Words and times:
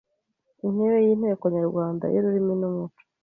Intebe 0.65 0.97
y’ 1.05 1.09
Inteko 1.15 1.45
Nyarwanda 1.55 2.05
y’Ururimi 2.13 2.53
n’Umuco 2.59 3.01